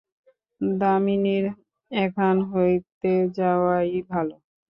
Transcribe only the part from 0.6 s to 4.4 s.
দামিনীর এখান হইতে যাওয়াই ভালো।